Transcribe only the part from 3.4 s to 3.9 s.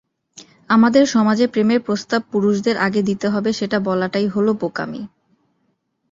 সেটা